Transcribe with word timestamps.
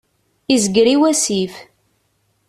Izger 0.55 0.87
i 0.93 0.95
wasif. 1.01 1.53